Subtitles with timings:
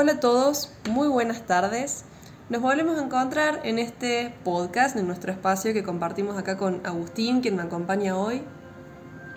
[0.00, 2.04] Hola a todos, muy buenas tardes.
[2.48, 7.42] Nos volvemos a encontrar en este podcast, en nuestro espacio que compartimos acá con Agustín,
[7.42, 8.40] quien me acompaña hoy.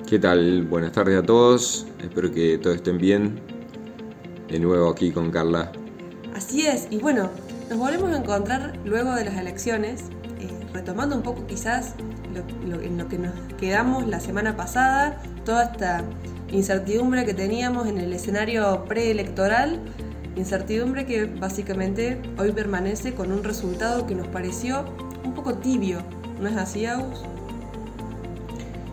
[0.08, 0.64] ¿Qué tal?
[0.64, 3.42] Buenas tardes a todos, espero que todos estén bien.
[4.48, 5.70] De nuevo aquí con Carla.
[6.34, 7.30] Así es, y bueno,
[7.70, 10.04] nos volvemos a encontrar luego de las elecciones,
[10.40, 11.94] eh, retomando un poco quizás
[12.34, 16.06] en lo que nos quedamos la semana pasada, toda esta
[16.54, 19.82] incertidumbre que teníamos en el escenario preelectoral,
[20.36, 24.86] incertidumbre que básicamente hoy permanece con un resultado que nos pareció
[25.24, 26.00] un poco tibio,
[26.42, 27.22] ¿no es así, Agus?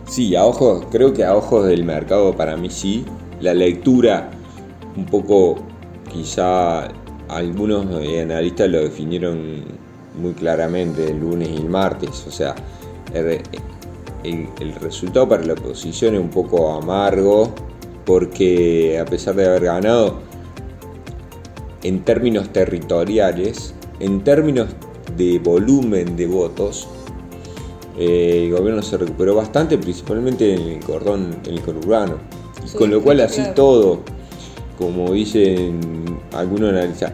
[0.07, 3.05] Sí, a ojos, creo que a ojos del mercado para mí sí.
[3.39, 4.29] La lectura,
[4.95, 5.55] un poco,
[6.11, 6.89] quizá
[7.29, 7.85] algunos
[8.21, 9.63] analistas lo definieron
[10.19, 12.25] muy claramente el lunes y el martes.
[12.27, 12.55] O sea,
[13.13, 17.53] el, resultado para la oposición es un poco amargo
[18.05, 20.19] porque a pesar de haber ganado
[21.83, 24.69] en términos territoriales, en términos
[25.17, 26.87] de volumen de votos,
[27.97, 32.17] eh, el gobierno se recuperó bastante, principalmente en el cordón, en el conurbano.
[32.65, 33.99] Y con lo cual así todo,
[34.77, 35.79] como dicen
[36.33, 37.13] algunos analistas,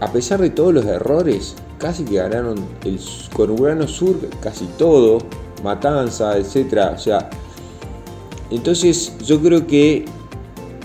[0.00, 3.00] a pesar de todos los errores, casi que ganaron el
[3.32, 5.18] conurbano sur, casi todo,
[5.62, 6.92] Matanza, etcétera.
[6.94, 7.30] O sea,
[8.50, 10.04] entonces yo creo que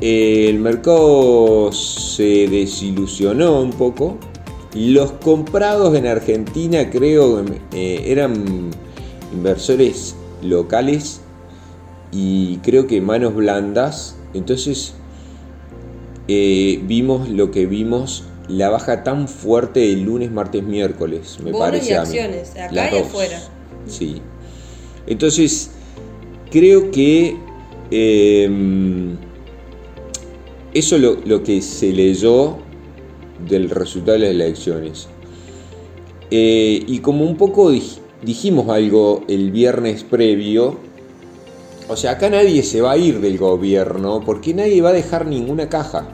[0.01, 4.17] el mercado se desilusionó un poco.
[4.73, 8.71] Los comprados en Argentina creo eh, eran
[9.33, 11.21] inversores locales
[12.11, 14.15] y creo que manos blandas.
[14.33, 14.95] Entonces
[16.27, 21.91] eh, vimos lo que vimos, la baja tan fuerte el lunes, martes, miércoles, me parece.
[21.91, 23.39] Y acciones, acá y afuera.
[23.85, 24.21] Sí.
[25.07, 25.71] Entonces,
[26.51, 27.35] creo que
[27.89, 29.17] em,
[30.73, 32.57] eso es lo, que se leyó
[33.47, 35.07] del resultado de las elecciones.
[36.29, 37.71] Eh, y como un poco
[38.21, 40.77] dijimos algo el viernes previo,
[41.89, 45.27] o sea, acá nadie se va a ir del gobierno porque nadie va a dejar
[45.27, 46.07] ninguna caja.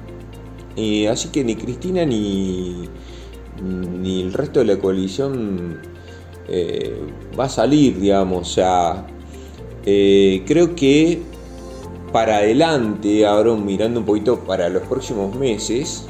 [0.75, 2.89] Eh, así que ni Cristina ni,
[3.61, 5.79] ni el resto de la coalición
[6.49, 6.95] eh,
[7.39, 8.49] va a salir, digamos.
[8.49, 9.05] O sea,
[9.83, 11.21] creo que
[12.11, 16.05] para adelante, ahora mirando un poquito para los próximos meses,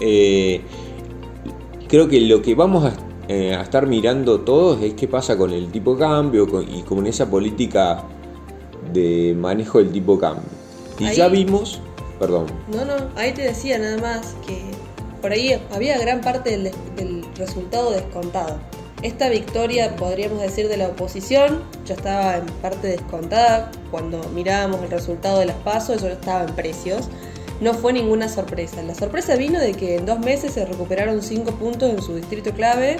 [0.00, 0.60] eh,
[1.88, 2.94] creo que lo que vamos a,
[3.28, 8.04] estar mirando todos es qué pasa con el tipo de cambio y con esa política
[8.92, 10.44] de manejo del tipo de cambio.
[10.98, 11.80] Y ya vimos,
[12.18, 12.46] perdón.
[12.68, 14.62] No, no, ahí te decía nada más que
[15.22, 16.58] por ahí había gran parte
[16.96, 18.58] del resultado descontado.
[19.02, 23.72] Esta victoria, podríamos decir, de la oposición ya estaba en parte descontada.
[23.90, 27.08] Cuando mirábamos el resultado de las pasos, eso estaba en precios.
[27.60, 28.80] No fue ninguna sorpresa.
[28.82, 32.52] La sorpresa vino de que en dos meses se recuperaron cinco puntos en su distrito
[32.52, 32.98] clave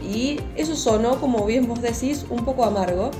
[0.00, 3.10] y eso sonó, como bien vos decís, un poco amargo.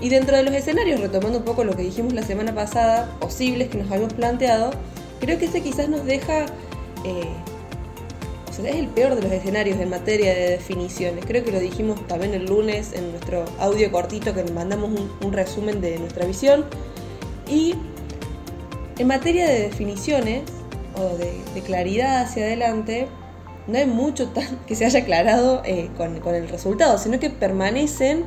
[0.00, 3.68] Y dentro de los escenarios, retomando un poco lo que dijimos la semana pasada, posibles
[3.68, 4.70] que nos habíamos planteado,
[5.20, 6.46] creo que este quizás nos deja
[7.04, 7.24] eh,
[8.64, 11.24] es el peor de los escenarios en materia de definiciones.
[11.26, 14.90] Creo que lo dijimos también el lunes en nuestro audio cortito que mandamos
[15.20, 16.64] un, resumen de nuestra visión.
[17.50, 17.74] Y
[18.98, 20.42] en materia de definiciones
[20.94, 23.08] o de, claridad hacia adelante,
[23.66, 28.24] no hay mucho tan que se haya aclarado eh, con, el resultado, sino que permanecen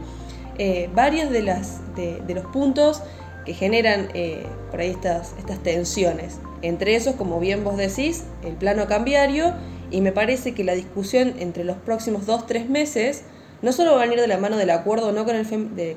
[0.58, 3.02] eh, varios de, los puntos
[3.46, 6.40] que generan eh, por ahí estas tensiones.
[6.62, 9.54] Entre esos, como bien vos decís, el plano cambiario
[9.92, 13.24] y me parece que la discusión entre los próximos dos, tres meses
[13.62, 15.46] no solo va a venir de la mano del acuerdo no con el,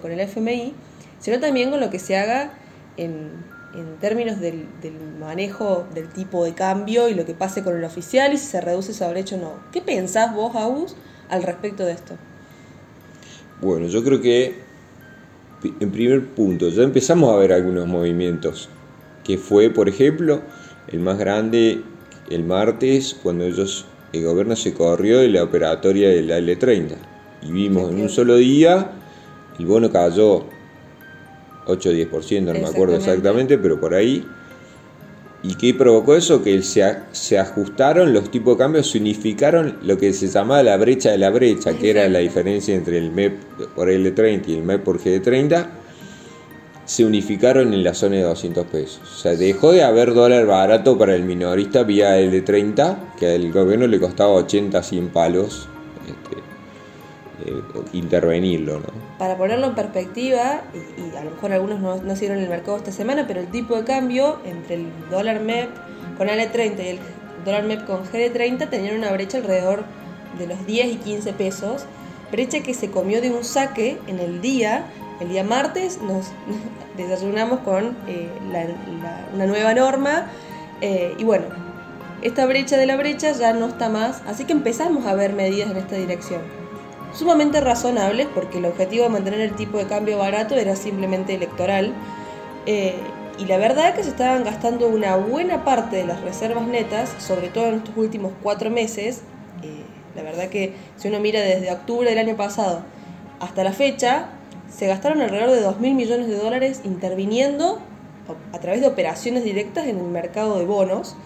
[0.00, 0.74] con el FMI,
[1.20, 2.52] sino también con lo que se haga
[2.96, 3.30] en,
[4.00, 4.66] términos del,
[5.18, 8.60] manejo del tipo de cambio y lo que pase con el oficial y si se
[8.60, 9.52] reduce esa brecha o no.
[9.72, 10.96] ¿Qué pensás vos, Agus,
[11.30, 12.16] al respecto de esto?
[13.62, 14.56] Bueno, yo creo que
[15.80, 18.68] en primer punto ya empezamos a ver algunos movimientos,
[19.24, 20.42] que fue, por ejemplo,
[20.88, 21.82] el más grande
[22.34, 26.96] el martes cuando ellos, el gobierno se corrió de la operatoria de la L30
[27.42, 28.92] y vimos en un solo día
[29.58, 30.44] el bono cayó
[31.66, 34.26] 8 o 10%, no me acuerdo exactamente, pero por ahí.
[35.44, 36.42] ¿Y qué provocó eso?
[36.42, 40.76] Que se, se ajustaron los tipos de cambio, se unificaron lo que se llamaba la
[40.76, 43.40] brecha de la brecha, que era la diferencia entre el MEP
[43.74, 45.81] por L30 y el MEP por G30
[46.84, 49.00] se unificaron en la zona de 200 pesos.
[49.02, 53.34] O sea, dejó de haber dólar barato para el minorista vía el de 30, que
[53.34, 55.68] al gobierno le costaba 80, 100 palos
[56.06, 57.62] este, eh,
[57.92, 58.80] intervenirlo.
[58.80, 58.86] ¿no?
[59.18, 62.92] Para ponerlo en perspectiva, y, a lo mejor algunos no, no en el mercado esta
[62.92, 65.70] semana, pero el tipo de cambio entre el dólar MEP
[66.18, 66.98] con el 30 y el
[67.44, 69.84] dólar MEP con GD30 tenían una brecha alrededor
[70.38, 71.84] de los 10 y 15 pesos,
[72.30, 74.86] brecha que se comió de un saque en el día.
[75.22, 76.32] El día martes nos
[76.96, 78.28] desayunamos con eh,
[79.32, 80.26] una nueva norma
[80.80, 81.44] eh, y bueno,
[82.22, 85.70] esta brecha de la brecha ya no está más, así que empezamos a ver medidas
[85.70, 86.40] en esta dirección.
[87.14, 91.92] Sumamente razonables porque el objetivo de mantener el tipo de cambio barato era simplemente electoral.
[92.66, 92.96] Eh,
[93.38, 97.14] y la verdad es que se estaban gastando una buena parte de las reservas netas,
[97.18, 99.22] sobre todo en estos últimos cuatro meses.
[100.16, 102.82] La verdad que si uno mira desde octubre del año pasado
[103.40, 104.28] hasta la fecha,
[104.76, 107.78] se gastaron alrededor de 2.000 millones de dólares interviniendo
[108.52, 111.16] a través de operaciones directas en el mercado de bonos.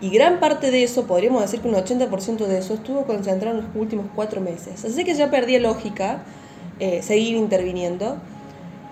[0.00, 3.64] Y gran parte de eso, podríamos decir que un 80% de eso estuvo concentrado en
[3.66, 4.84] los últimos cuatro meses.
[4.84, 6.22] Así que ya perdía lógica
[6.78, 8.16] eh, seguir interviniendo.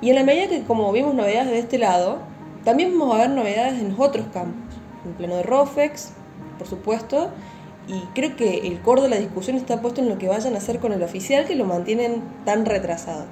[0.02, 2.18] Y en la medida que, como vimos novedades de este lado,
[2.64, 4.76] también vamos a ver novedades en los otros campos.
[5.06, 6.10] En plano de ROFEX,
[6.58, 7.30] por supuesto.
[7.86, 10.58] Y creo que el core de la discusión está puesto en lo que vayan a
[10.58, 13.24] hacer con el oficial, que lo mantienen tan retrasado.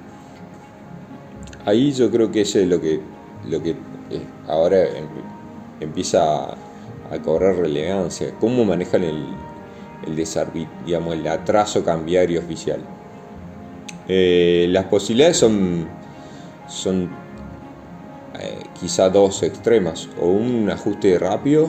[1.67, 3.01] Ahí yo creo que ese es lo que,
[3.49, 3.75] lo que eh,
[4.47, 5.05] ahora em,
[5.81, 8.33] empieza a cobrar relevancia.
[8.39, 9.25] ¿Cómo manejan el,
[10.05, 12.79] el atraso cambiario oficial?
[14.07, 15.89] Eh, las posibilidades son,
[16.69, 17.09] son
[18.39, 21.67] eh, quizá dos extremas, o un ajuste rápido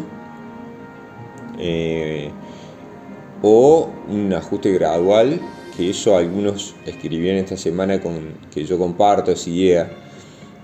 [3.43, 5.41] o un ajuste gradual,
[5.79, 9.89] que eso algunos escribieron esta semana con que yo comparto esa idea.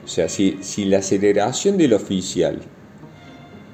[0.04, 2.60] O sea, si, si la aceleración del oficial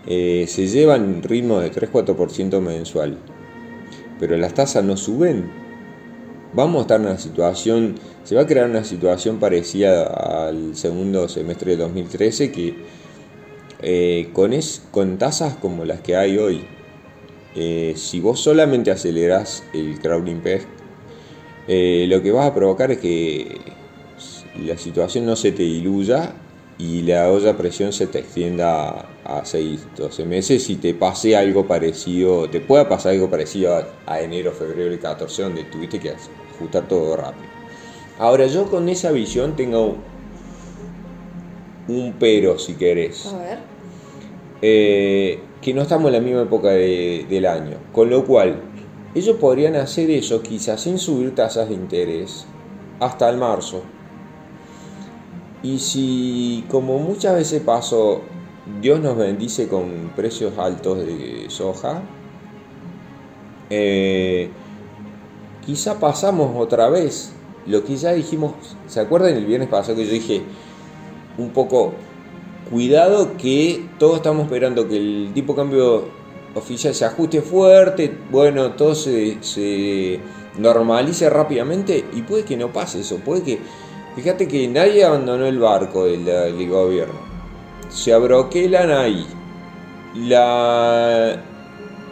[0.06, 3.16] eh, se llevan ritmo de 3-4% mensual,
[4.19, 5.50] pero las tasas no suben,
[6.52, 11.26] vamos a estar en una situación, se va a crear una situación parecida al segundo
[11.26, 12.75] semestre de 2013 que
[13.81, 16.66] eh, con, es, con tasas como las que hay hoy,
[17.56, 20.43] eh, si vos solamente acelerás el crowding
[21.70, 23.58] peg, lo que vas a provocar es que
[24.64, 26.34] la situación no se te diluya
[26.78, 31.37] y la olla a presión se te extienda a 6, 12 meses y te pase
[31.37, 36.11] algo parecido, te pueda pasar algo parecido a, enero, febrero y 14, donde tuviste que
[36.11, 37.49] ajustar todo rápido.
[38.19, 39.96] Ahora yo con esa visión tengo
[41.88, 43.26] un pero, si querés.
[43.26, 43.58] A ver.
[44.62, 47.76] Eh, que no estamos en la misma época del año.
[47.93, 48.69] Con lo cual,
[49.14, 52.46] ellos podrían hacer eso quizás sin subir tasas de interés
[53.00, 53.82] hasta el marzo.
[55.62, 58.22] Y si, como muchas veces pasó,
[58.80, 62.02] Dios nos bendice con precios altos de soja,
[63.68, 64.50] eh,
[65.66, 67.32] quizá pasamos otra vez
[67.66, 68.54] lo que ya dijimos,
[68.86, 70.42] ¿se acuerdan el viernes pasado que yo dije
[71.36, 71.92] un poco,
[72.70, 76.19] cuidado que todos estamos esperando que el tipo de cambio
[76.55, 80.20] oficial se ajuste fuerte, bueno, todo se, se
[80.58, 83.58] normalice rápidamente y puede que no pase eso, puede que
[84.17, 87.14] Fíjate que nadie abandonó el barco del, gobierno.
[87.88, 89.26] Se abroquelan ahí.
[90.14, 91.41] La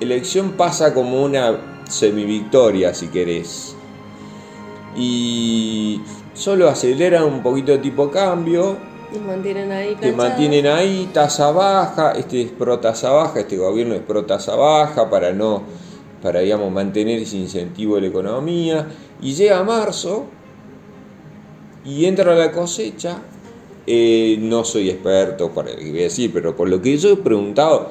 [0.01, 3.77] elección pasa como una semivictoria, si querés.
[4.97, 6.01] Y
[6.35, 8.79] solo aceleran un poquito de tipo cambio.
[9.15, 9.97] Y mantienen ahí.
[10.01, 12.13] Te mantienen ahí, tasa baja.
[12.13, 15.63] Este es pro tasa baja, este gobierno es pro tasa baja para no,
[16.23, 18.87] para digamos mantener ese incentivo de la economía.
[19.23, 20.27] Y llega marzo
[21.85, 23.23] y entra la cosecha.
[23.87, 27.91] Eh, no soy experto para decir, pero por lo que yo he preguntado,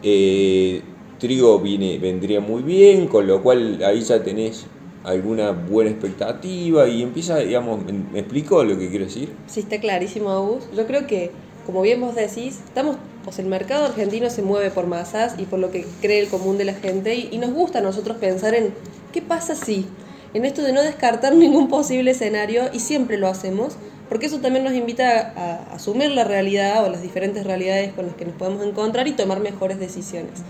[0.00, 0.80] eh,
[1.18, 4.64] trigo viene, vendría muy bien, con lo cual ahí ya tenés
[5.04, 9.32] alguna buena expectativa y empieza, digamos, ¿me, explico lo que quiero decir?
[9.46, 10.64] Sí, está clarísimo, Agus.
[10.76, 11.30] Yo creo que,
[11.66, 15.58] como bien vos decís, estamos, pues el mercado argentino se mueve por masas y por
[15.58, 18.54] lo que cree el común de la gente y, y nos gusta a nosotros pensar
[18.54, 18.72] en
[19.12, 19.86] qué pasa si
[20.34, 23.74] en esto de no descartar ningún posible escenario y siempre lo hacemos,
[24.08, 28.14] porque eso también nos invita a, asumir la realidad o las diferentes realidades con las
[28.14, 30.42] que nos podemos encontrar y tomar mejores decisiones.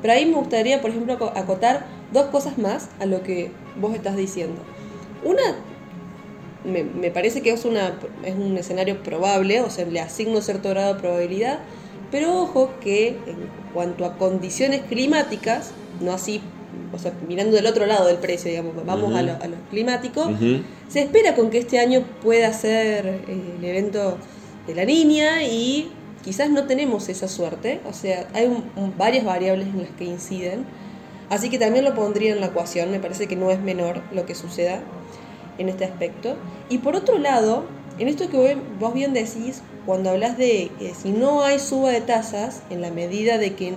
[0.00, 4.16] Pero ahí me gustaría, por ejemplo, acotar dos cosas más a lo que vos estás
[4.16, 4.60] diciendo.
[5.24, 5.56] Una,
[6.64, 10.94] me, parece que es, una, es un escenario probable, o sea, le asigno cierto grado
[10.94, 11.60] de probabilidad,
[12.10, 16.40] pero ojo que en cuanto a condiciones climáticas, no así
[16.92, 19.34] o sea, mirando del otro lado del precio, digamos, vamos a, lo,
[19.70, 20.30] climático,
[20.88, 24.18] se espera con que este año pueda ser eh, el evento
[24.66, 25.90] de la niña y
[26.22, 28.64] quizás no tenemos esa suerte, o sea, hay
[28.98, 30.64] varias variables en las que inciden,
[31.28, 34.26] así que también lo pondría en la ecuación, me parece que no es menor lo
[34.26, 34.80] que suceda
[35.58, 36.36] en este aspecto.
[36.68, 37.64] Y por otro lado,
[37.98, 42.00] en esto que vos bien decís, cuando hablas de que si no hay suba de
[42.00, 43.74] tasas, en la medida de que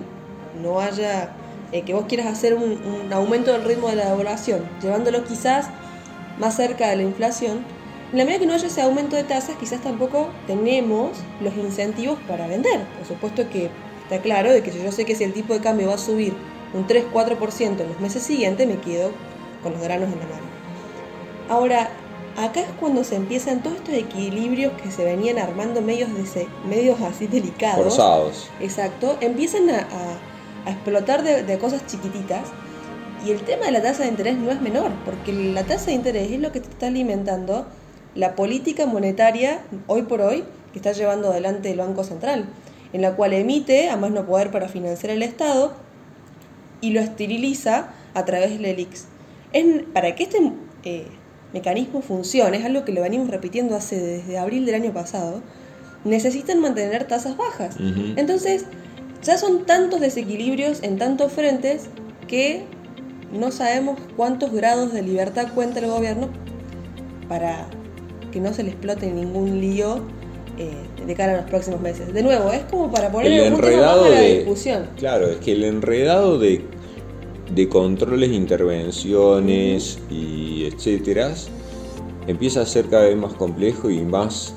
[0.62, 1.34] no haya,
[1.72, 5.66] eh, que vos quieras hacer un, aumento del ritmo de la elaboración, llevándolo quizás
[6.38, 7.64] más cerca de la inflación,
[8.14, 12.16] en la medida que no haya ese aumento de tasas, quizás tampoco tenemos los incentivos
[12.28, 12.80] para vender.
[12.96, 13.70] Por supuesto que
[14.04, 15.98] está claro de que si yo sé que si el tipo de cambio va a
[15.98, 16.32] subir
[16.74, 19.10] un 3-4% en los meses siguientes, me quedo
[19.64, 20.46] con los granos en la mano.
[21.48, 21.90] Ahora,
[22.36, 27.00] acá es cuando se empiezan todos estos equilibrios que se venían armando medios, de medios
[27.00, 27.96] así delicados.
[27.96, 28.48] Forzados.
[28.60, 29.18] Exacto.
[29.22, 29.88] Empiezan a,
[30.66, 32.46] a, explotar de, de cosas chiquititas.
[33.26, 35.94] Y el tema de la tasa de interés no es menor, porque la tasa de
[35.94, 37.66] interés es lo que te está alimentando
[38.14, 42.46] la política monetaria hoy por hoy que está llevando adelante el Banco Central,
[42.92, 45.72] en la cual emite a más no poder para financiar el Estado
[46.80, 49.06] y lo esteriliza a través del ELIX.
[49.92, 50.38] para que este
[50.84, 51.06] eh,
[51.52, 55.42] mecanismo funcione, es algo que lo venimos repitiendo hace desde abril del año pasado,
[56.04, 57.76] necesitan mantener tasas bajas.
[58.16, 58.66] Entonces,
[59.22, 61.88] ya son tantos desequilibrios en tantos frentes
[62.28, 62.64] que
[63.32, 66.28] no sabemos cuántos grados de libertad cuenta el gobierno
[67.28, 67.66] para
[68.34, 70.00] que no se le explote ningún lío
[70.58, 70.72] eh,
[71.06, 72.12] de cara a los próximos meses.
[72.12, 74.88] De nuevo, es como para poner el enredado de, la discusión.
[74.98, 76.64] Claro, es que el enredado de,
[77.54, 81.32] de controles, intervenciones y etcétera
[82.26, 84.52] empieza a ser cada vez más complejo y más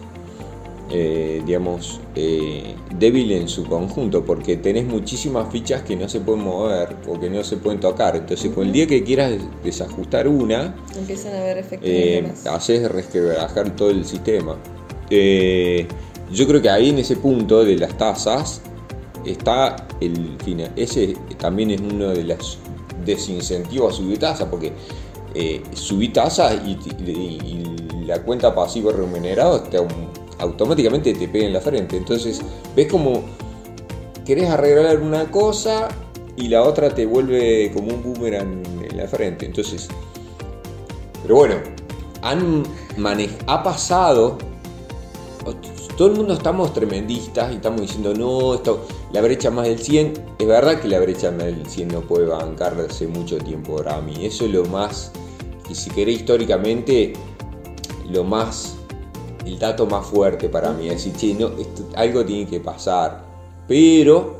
[0.89, 6.45] eh, digamos, eh, débil en su conjunto, porque tenés muchísimas fichas que no se pueden
[6.45, 8.15] mover o que no se pueden tocar.
[8.15, 11.89] Entonces, con el día que quieras desajustar una, empiezan a efectos.
[11.89, 14.55] Eh, haces resquebrajar todo el sistema.
[15.09, 15.87] Eh,
[16.31, 18.61] yo creo que ahí en ese punto de las tasas
[19.25, 20.71] está el final.
[20.77, 22.59] Ese también es uno de los
[23.05, 24.71] desincentivos a subir tasas, porque
[25.73, 26.77] subir tasas y,
[28.07, 30.06] la cuenta pasivo remunerado está un
[30.39, 31.97] automáticamente te pega en la frente.
[31.97, 32.41] Entonces,
[32.75, 33.23] ves como
[34.25, 35.87] querés arreglar una cosa
[36.35, 39.45] y la otra te vuelve como un boomerang en la frente.
[39.45, 39.87] Entonces,
[41.21, 41.55] pero bueno,
[42.21, 42.63] han
[43.47, 44.37] ha pasado.
[45.97, 50.13] Todo el mundo estamos tremendistas y estamos diciendo, no, esto, la brecha más del 100.
[50.37, 53.99] Es verdad que la brecha más del 100 no puede bancar hace mucho tiempo para
[54.01, 54.25] mí.
[54.25, 55.11] Eso es lo más,
[55.69, 57.13] y si querés históricamente,
[58.09, 58.76] lo más
[59.47, 60.89] el dato más fuerte para mí.
[60.89, 61.51] Es decir, no,
[61.95, 63.23] algo tiene que pasar.
[63.67, 64.37] Pero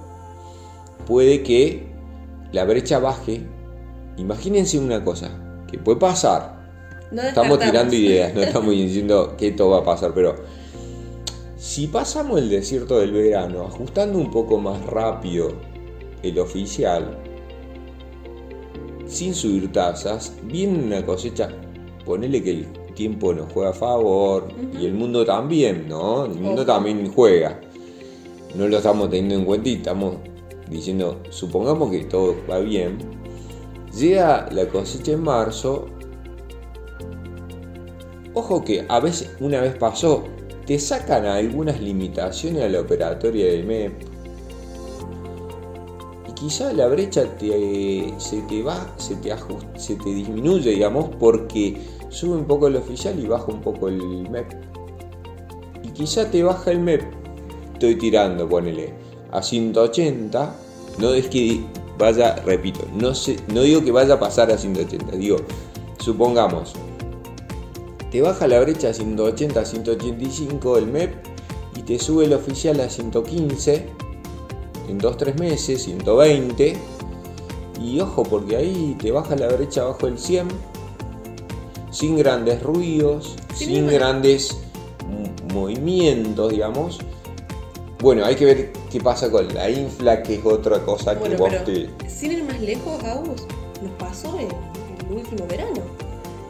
[1.06, 1.88] puede que
[2.52, 3.42] la brecha baje.
[4.18, 5.30] Imagínense una cosa,
[5.70, 6.58] que puede pasar.
[7.12, 10.36] estamos tirando ideas, no estamos diciendo que esto va a pasar, pero
[11.56, 15.54] si pasamos el desierto del verano ajustando un poco más rápido
[16.24, 17.18] el oficial,
[19.06, 21.50] sin subir tasas, viene una cosecha,
[22.06, 26.25] ponele que el tiempo nos juega a favor y el mundo también, ¿no?
[26.25, 27.62] El mundo también juega.
[28.56, 30.16] No lo estamos teniendo en cuenta y estamos
[30.70, 32.98] diciendo, supongamos que todo va bien.
[33.96, 35.86] Llega la cosecha en marzo.
[38.34, 40.24] Ojo que a veces, una vez pasó,
[40.66, 44.17] te sacan algunas limitaciones a la operatoria del MEP.
[46.39, 47.24] Quizá la brecha
[48.20, 52.75] se te va, se te, ajusta, se te disminuye, digamos, porque sube un poco el
[52.75, 54.51] oficial y baja un poco el MEP.
[55.84, 57.01] Y quizá te baja el MEP,
[57.74, 58.94] estoy tirando, ponele,
[59.32, 60.56] a 180.
[61.00, 61.62] No es que
[61.98, 63.13] vaya, repito, no,
[63.51, 65.38] no digo que vaya a pasar a 180, digo,
[65.98, 66.74] supongamos,
[68.12, 71.15] te baja la brecha a 180, 185 el MEP
[71.75, 74.07] y te sube el oficial a 115
[74.88, 76.77] en 2-3 meses, 120.
[77.82, 80.48] Y ojo, porque ahí te baja la brecha bajo el 100
[81.91, 84.58] sin grandes ruidos, sin, grandes
[85.53, 87.00] movimientos, digamos.
[88.00, 91.51] Bueno, hay que ver qué pasa con la infla, que es otra cosa que vos
[91.65, 91.89] te...
[92.08, 93.48] Sin ir más lejos, Agus,
[93.82, 94.50] nos pasó en
[95.08, 95.82] el último verano,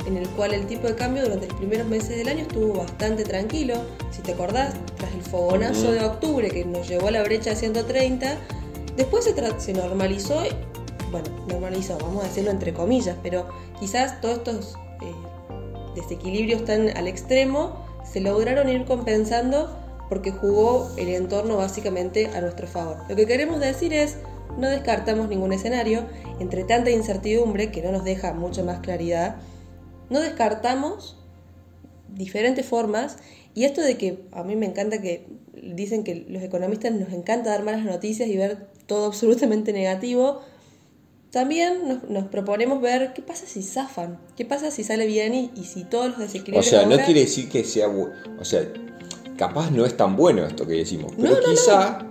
[0.08, 3.26] en el cual el tipo de cambio durante los primeros meses del año estuvo bastante
[3.26, 3.76] tranquilo.
[4.10, 7.58] Si te acordás, tras el fogonazo de octubre que nos llevó a la brecha de
[7.58, 8.38] 130,
[8.96, 10.42] después se, se normalizó,
[11.12, 13.48] bueno, normalizó, vamos a decirlo entre comillas, pero
[13.80, 14.78] quizás todos estos
[15.96, 19.76] desequilibrios tan al extremo, se lograron ir compensando
[20.08, 22.98] porque jugó el entorno básicamente a nuestro favor.
[23.10, 24.18] Lo que queremos decir es,
[24.58, 26.04] no descartamos ningún escenario,
[26.40, 29.36] entre tanta incertidumbre que no nos deja mucha más claridad,
[30.10, 31.18] no descartamos
[32.10, 33.18] diferentes formas
[33.54, 35.26] y esto de que a mí me encanta que
[35.62, 40.42] dicen que los economistas nos encanta dar malas noticias y ver todo absolutamente negativo,
[41.32, 45.84] también nos, proponemos ver qué pasa si zafan, qué pasa si sale bien y, si
[45.84, 46.68] todos los desequilibrios.
[46.68, 47.90] O sea, no quiere decir que sea.
[48.40, 48.62] O sea,
[49.38, 52.08] capaz no es tan bueno esto que decimos, pero quizá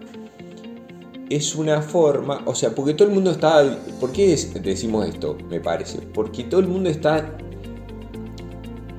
[1.31, 5.37] es una forma, o sea, porque todo el mundo está, ¿por qué decimos esto?
[5.49, 7.37] Me parece, porque todo el mundo está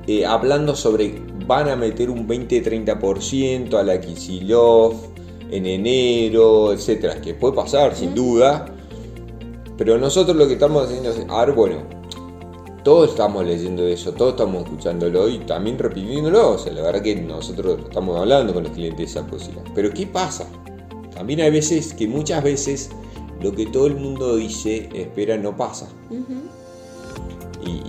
[0.08, 4.94] eh, hablando sobre van a meter un 20-30% a la Kisilov
[5.50, 8.66] en enero, etcétera, que puede pasar sin duda,
[9.76, 11.76] pero nosotros lo que estamos haciendo es, a ver, bueno,
[12.82, 16.52] todos estamos leyendo eso, todos estamos escuchándolo y también repitiéndolo.
[16.52, 19.64] O sea, la verdad que nosotros estamos hablando con los clientes de esa posibilidad.
[19.74, 20.46] Pero ¿qué pasa?
[21.14, 22.90] También hay veces que muchas veces
[23.42, 25.86] lo que todo el mundo dice, espera, no pasa.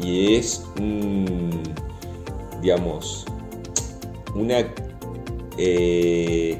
[0.03, 0.65] y, es,
[2.61, 3.25] digamos,
[4.35, 4.73] una,
[5.57, 6.57] eh,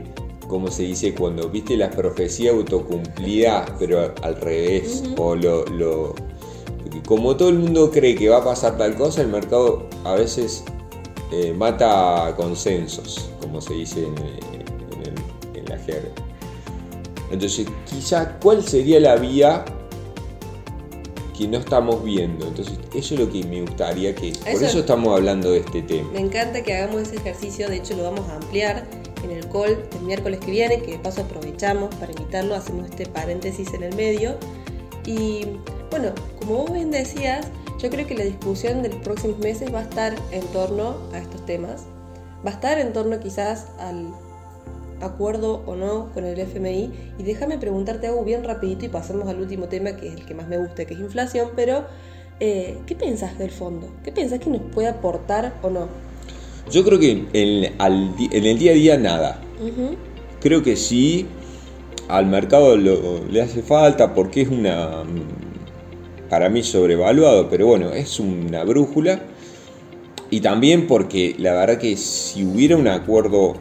[0.48, 6.16] como se dice cuando viste la profecía autocumplida, pero al revés, o lo, lo,
[7.06, 10.64] como todo el mundo cree que va a pasar tal cosa, el mercado a veces
[11.32, 14.16] eh, mata consensos, como se dice en,
[15.56, 16.10] en la jerga.
[17.32, 19.64] Entonces, quizá, ¿cuál sería la vía
[21.40, 22.48] que no estamos viendo?
[22.48, 24.34] Entonces, eso es lo que me gustaría que...
[24.34, 26.12] por eso estamos hablando de este tema.
[26.12, 28.86] Me encanta que hagamos ese ejercicio, de hecho lo vamos a ampliar
[29.24, 33.06] en el call el miércoles que viene, que de paso aprovechamos para invitarlo, hacemos este
[33.06, 34.36] paréntesis en el medio.
[35.06, 35.46] Y
[35.90, 37.48] bueno, como vos bien decías,
[37.80, 41.20] yo creo que la discusión de los próximos meses va a estar en torno a
[41.20, 41.84] estos temas.
[42.46, 44.10] Va a estar en torno quizás al
[45.02, 46.92] acuerdo o no con el FMI.
[47.18, 50.34] Y déjame preguntarte algo bien rapidito y pasamos al último tema, que es el que
[50.34, 51.50] más me gusta, que es inflación.
[51.56, 51.86] Pero,
[52.40, 53.88] eh, ¿qué piensas del fondo?
[54.04, 55.88] ¿Qué piensas que nos puede aportar o no?
[56.72, 57.74] Yo creo que en,
[58.32, 59.42] el día a día nada.
[60.40, 61.26] Creo que sí,
[62.08, 65.04] al mercado le hace falta porque es una,
[66.30, 69.20] para mí sobrevaluado, pero bueno, es una brújula.
[70.30, 73.56] Y también porque la verdad que si hubiera un acuerdo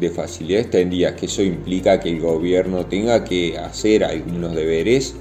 [0.00, 5.14] de facilidad extendida, que eso implica que el gobierno tenga que hacer algunos deberes,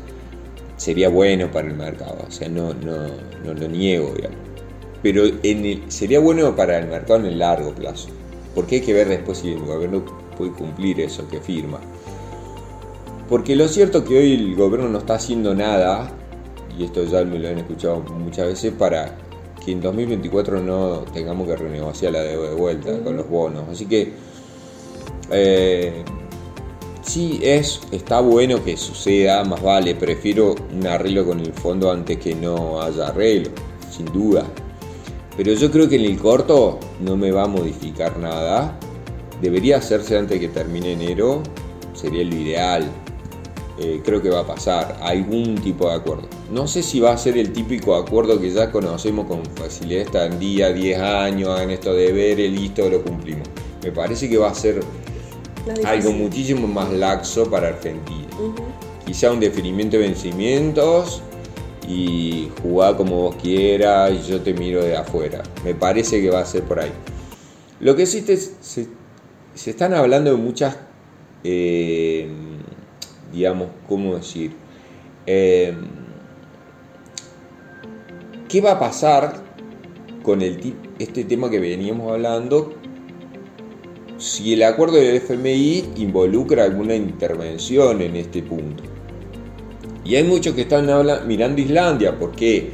[0.78, 2.26] sería bueno para el mercado.
[2.28, 3.08] O sea, no, no,
[3.44, 4.14] no lo niego,
[5.04, 8.10] Pero en sería bueno para el mercado en el largo plazo.
[8.56, 10.04] Porque hay que ver después si el gobierno
[10.38, 11.80] puede cumplir eso que firma.
[13.28, 16.12] Porque lo cierto es que hoy el gobierno no está haciendo nada,
[16.78, 19.16] y esto ya me lo han escuchado muchas veces, para
[19.64, 23.70] que en 2024 no tengamos que renegociar la deuda de vuelta con los bonos.
[23.70, 24.14] Así que
[25.32, 26.04] eh,
[27.02, 32.18] sí, es, está bueno que suceda, más vale, prefiero un arreglo con el fondo antes
[32.18, 33.52] que no haya arreglo,
[33.90, 34.46] sin duda.
[35.38, 38.78] Pero yo creo que en el corto no me va a modificar nada.
[39.42, 41.44] Debería hacerse antes que termine enero,
[41.94, 42.86] sería lo ideal.
[43.82, 46.28] Eh, creo que va a pasar algún tipo de acuerdo.
[46.52, 50.26] No sé si va a ser el típico acuerdo que ya conocemos con facilidad, está
[50.26, 53.48] en día, 10 años, hagan esto de ver, listo, lo cumplimos.
[53.82, 54.82] Me parece que va a ser
[55.86, 58.28] algo muchísimo más laxo para Argentina.
[59.06, 61.22] Quizá un definimiento de vencimientos
[61.88, 65.42] y jugar como vos quieras y yo te miro de afuera.
[65.64, 66.92] Me parece que va a ser por ahí.
[67.80, 68.88] Lo que sí se,
[69.70, 70.78] están hablando de muchas,
[71.44, 72.30] eh,
[73.32, 74.52] digamos, ¿cómo decir?
[75.26, 75.76] Eh,
[78.48, 79.44] ¿Qué va a pasar
[80.24, 82.79] con el, este tema que veníamos hablando
[84.20, 88.84] si el acuerdo del FMI involucra alguna intervención en este punto.
[90.04, 90.88] Y hay muchos que están
[91.26, 92.72] mirando Islandia, ¿por qué?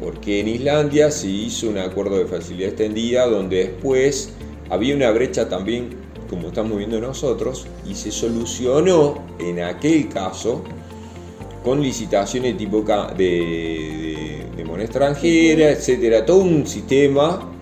[0.00, 4.34] Porque en Islandia se hizo un acuerdo de facilidad extendida donde después
[4.68, 5.90] había una brecha también,
[6.28, 10.62] como estamos viendo nosotros, y se solucionó en aquel caso
[11.64, 12.84] con licitaciones tipo
[13.16, 17.55] de, de moneda extranjera, etcétera, todo un sistema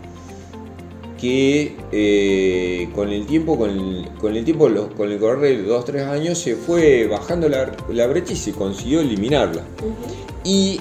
[1.20, 6.08] que eh, con el tiempo, con el, con el tiempo, con el correr de 2-3
[6.08, 9.62] años, se fue bajando la, brecha y se consiguió eliminarla.
[10.44, 10.80] Y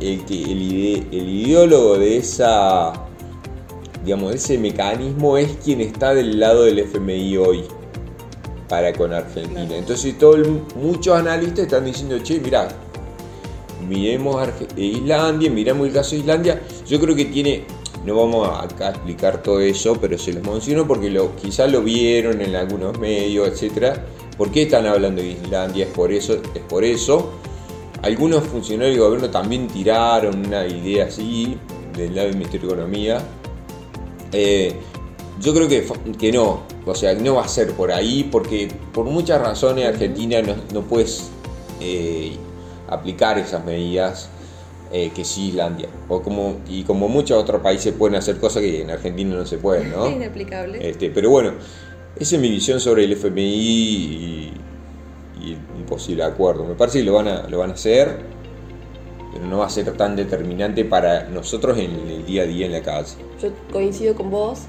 [0.00, 2.92] el, el, el, ideólogo de esa
[4.04, 7.64] digamos, ese mecanismo es quien está del lado del FMI hoy
[8.68, 9.76] para con Argentina.
[9.76, 10.38] Entonces todo
[10.76, 12.68] muchos analistas están diciendo, che, mirá,
[13.86, 17.64] miremos Islandia, miramos el caso de Islandia, yo creo que tiene
[18.04, 21.82] no vamos acá a explicar todo eso, pero se los menciono porque lo, quizás lo
[21.82, 24.04] vieron en algunos medios, etcétera.
[24.36, 25.84] ¿Por qué están hablando de Islandia?
[25.84, 27.32] Es por eso, es por eso.
[28.02, 31.58] Algunos funcionarios del gobierno también tiraron una idea así
[31.94, 33.18] del lado del Ministerio de Economía.
[34.32, 34.74] Eh,
[35.40, 35.86] yo creo que,
[36.18, 40.40] que no, o sea, no va a ser por ahí, porque por muchas razones Argentina
[40.40, 41.06] no, no puede
[41.80, 42.36] eh,
[42.88, 44.30] aplicar esas medidas
[44.92, 45.88] eh, que sí Islandia.
[46.08, 49.58] O como, y como muchos otros países pueden hacer cosas que en Argentina no se
[49.58, 50.06] pueden, ¿no?
[50.08, 50.88] Es inaplicable.
[50.88, 51.52] Este, pero bueno,
[52.18, 54.52] Esa es mi visión sobre el FMI y,
[55.42, 56.64] y un posible acuerdo.
[56.64, 58.18] Me parece que lo van a, lo van a hacer,
[59.32, 62.72] pero no va a ser tan determinante para nosotros en el día a día en
[62.72, 63.16] la casa.
[63.40, 64.62] Yo coincido con vos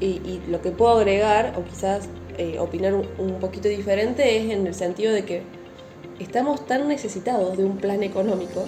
[0.00, 2.08] y, y lo que puedo agregar, o quizás
[2.38, 5.42] eh, opinar un, un poquito diferente, es en el sentido de que
[6.20, 8.64] estamos tan necesitados de un plan económico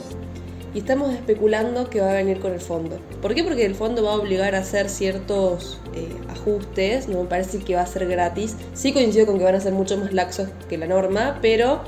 [0.76, 2.98] y estamos especulando que va a venir con el fondo.
[3.22, 3.42] ¿Por qué?
[3.42, 7.74] Porque el fondo va a obligar a hacer ciertos eh, ajustes, no me parece que
[7.74, 8.56] va a ser gratis.
[8.74, 11.80] Sí coincido con que van a ser mucho más laxos que la norma, pero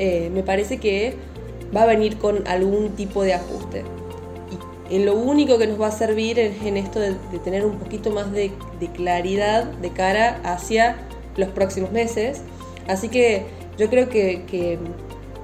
[0.00, 1.14] eh, me parece que
[1.74, 3.84] va a venir con algún tipo de ajuste.
[4.90, 7.78] Y en lo único que nos va a servir es en esto de, tener un
[7.78, 8.50] poquito más de,
[8.92, 10.96] claridad de cara hacia
[11.36, 12.40] los próximos meses.
[12.88, 13.46] Así que
[13.78, 14.80] yo creo que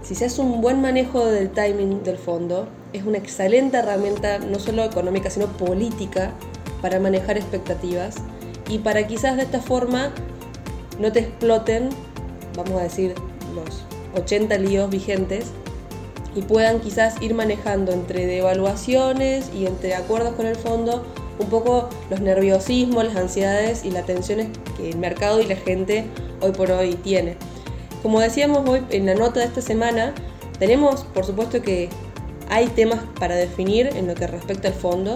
[0.03, 4.59] si se hace un buen manejo del timing del fondo, es una excelente herramienta no
[4.59, 6.33] solo económica, sino política
[6.81, 8.17] para manejar expectativas
[8.69, 10.13] y para quizás de esta forma
[10.99, 11.91] no te exploten,
[12.57, 13.15] vamos a decir,
[13.55, 13.85] los
[14.21, 15.47] 80 líos vigentes
[16.35, 21.05] y puedan quizás ir manejando entre devaluaciones y entre acuerdos con el fondo
[21.39, 26.05] un poco los nerviosismos, las ansiedades y las tensiones que el mercado y la gente
[26.41, 27.37] hoy por hoy tiene.
[28.03, 30.13] Como decíamos hoy en la nota de esta semana,
[30.59, 31.89] tenemos por supuesto que
[32.49, 35.15] hay temas para definir en lo que respecta al fondo.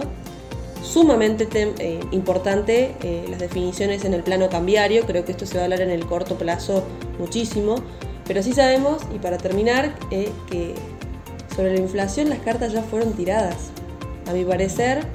[0.81, 5.61] Sumamente eh, importante eh, las definiciones en el plano cambiario, creo que esto se va
[5.61, 6.83] a hablar en el corto plazo
[7.19, 7.75] muchísimo,
[8.25, 10.73] pero sí sabemos, y para terminar, eh, que
[11.55, 13.71] sobre la inflación las cartas ya fueron tiradas.
[14.27, 15.05] A mi parecer,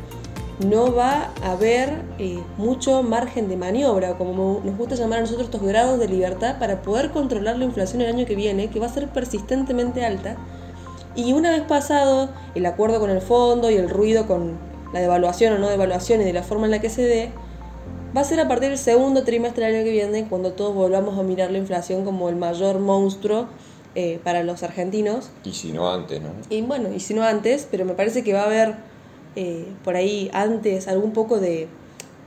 [0.67, 5.47] no va a haber eh, mucho margen de maniobra, como nos gusta llamar a nosotros
[5.47, 8.87] estos grados de libertad, para poder controlar la inflación el año que viene, que va
[8.87, 10.37] a ser persistentemente alta.
[11.15, 14.59] Y una vez pasado el acuerdo con el fondo y el ruido con
[14.93, 17.31] la devaluación o no devaluación y de la forma en la que se dé,
[18.17, 21.19] va a ser a partir del segundo trimestre del año que viene cuando todos volvamos
[21.19, 23.47] a mirar la inflación como el mayor monstruo
[23.95, 25.31] eh, para los argentinos.
[25.45, 26.31] Y si no antes, ¿no?
[26.49, 28.92] Y bueno, y si no antes, pero me parece que va a haber
[29.37, 31.69] eh, por ahí antes algún poco de,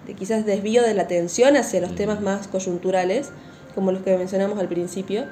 [0.08, 3.32] de, quizás desvío de la atención hacia los temas más coyunturales,
[3.74, 5.26] como los que mencionamos al principio,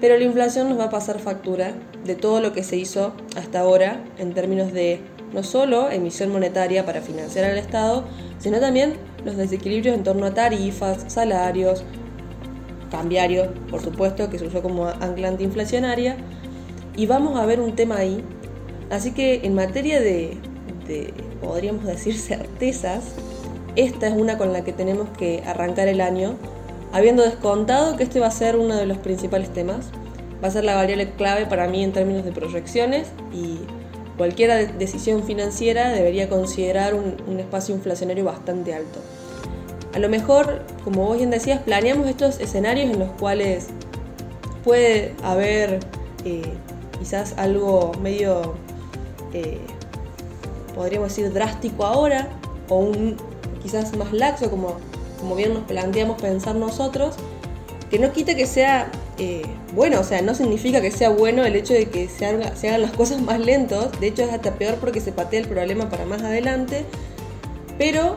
[0.00, 1.72] pero la inflación nos va a pasar factura
[2.04, 5.00] de todo lo que se hizo hasta ahora en términos de
[5.32, 8.04] no solo emisión monetaria para financiar al Estado,
[8.38, 11.84] sino también los desequilibrios en torno a tarifas, salarios,
[12.90, 16.16] cambiario, por supuesto, que se usó como ancla antiinflacionaria,
[16.96, 18.22] y vamos a ver un tema ahí.
[18.90, 20.38] Así que en materia de,
[20.86, 23.04] de, podríamos decir, certezas,
[23.76, 26.36] esta es una con la que tenemos que arrancar el año,
[26.92, 29.86] habiendo descontado que este va a ser uno de los principales temas.
[30.42, 33.58] Va a ser la variable clave para mí en términos de proyecciones y
[34.16, 39.00] cualquier decisión financiera debería considerar un, un espacio inflacionario bastante alto.
[39.94, 43.68] A lo mejor, como vos bien decías, planeamos estos escenarios en los cuales
[44.64, 45.78] puede haber
[46.24, 46.42] eh,
[46.98, 48.54] quizás algo medio
[49.32, 49.60] eh,
[50.74, 52.28] podríamos decir, drástico ahora,
[52.68, 53.16] o un
[53.62, 54.76] quizás más laxo, como,
[55.20, 57.14] como bien nos planteamos pensar nosotros,
[57.90, 59.42] que no quita que sea eh,
[59.74, 62.68] bueno, o sea, no significa que sea bueno el hecho de que se, haga, se
[62.68, 65.88] hagan las cosas más lentos, de hecho es hasta peor porque se patea el problema
[65.88, 66.84] para más adelante,
[67.78, 68.16] pero...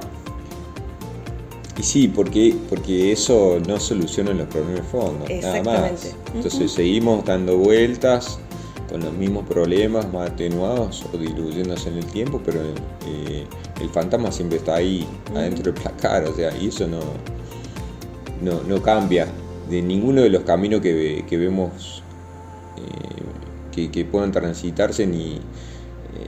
[1.78, 6.16] Y sí, porque, porque eso no soluciona los problemas de fondo, nada más.
[6.34, 6.68] Entonces uh -huh.
[6.68, 8.40] seguimos dando vueltas
[8.90, 12.62] con los mismos problemas más atenuados o diluyéndose en el tiempo, pero
[13.06, 13.46] eh,
[13.82, 17.00] el fantasma siempre está ahí, adentro del placar, o sea, y eso no,
[18.42, 19.28] no, no cambia
[19.70, 22.04] de ninguno de los caminos que, que vemos
[22.78, 25.40] eh, que, que, puedan transitarse ni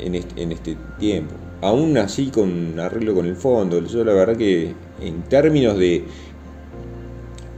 [0.02, 1.34] en este, en este, tiempo.
[1.62, 6.06] Aún así con arreglo con el fondo, yo la verdad que en términos de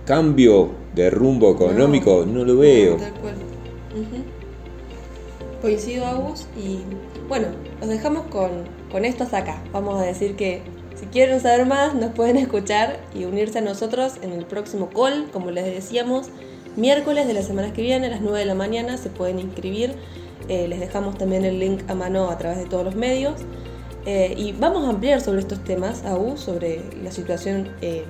[0.05, 2.97] cambio de rumbo económico no, no lo veo.
[2.97, 4.40] No,
[5.61, 6.79] coincido Agus y
[7.27, 7.47] bueno,
[7.79, 8.49] los dejamos con,
[8.91, 9.63] con esto hasta acá.
[9.71, 10.61] Vamos a decir que
[10.95, 15.29] si quieren saber más nos pueden escuchar y unirse a nosotros en el próximo call,
[15.31, 16.29] como les decíamos,
[16.75, 19.95] miércoles de la semana que viene a las 9 de la mañana se pueden inscribir.
[20.49, 23.35] Eh, les dejamos también el link a mano a través de todos los medios.
[24.05, 28.03] Eh, y vamos a ampliar sobre estos temas, Agus, sobre la situación eh,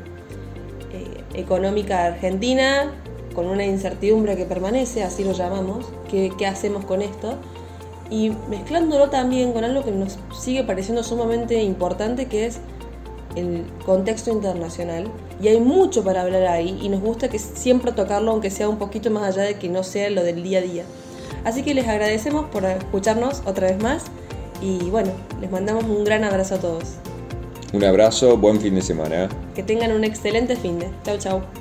[1.33, 2.91] económica argentina,
[3.33, 7.35] con una incertidumbre que permanece, así lo llamamos, ¿qué, qué hacemos con esto?
[8.09, 12.59] Y mezclándolo también con algo que nos sigue pareciendo sumamente importante, que es
[13.35, 15.09] el contexto internacional.
[15.41, 18.77] Y hay mucho para hablar ahí y nos gusta que siempre tocarlo, aunque sea un
[18.77, 20.83] poquito más allá de que no sea lo del día a día.
[21.43, 24.03] Así que les agradecemos por escucharnos otra vez más
[24.61, 26.83] y bueno, les mandamos un gran abrazo a todos.
[27.73, 29.29] Un abrazo, buen fin de semana.
[29.55, 30.89] Que tengan un excelente fin de.
[31.03, 31.60] Chau, chau.